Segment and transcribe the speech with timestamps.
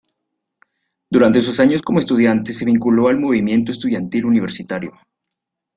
[1.11, 4.93] Durante sus años como estudiante se vinculó al movimiento estudiantil universitario.